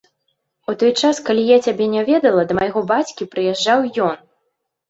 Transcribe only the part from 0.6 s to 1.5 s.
У той час, калі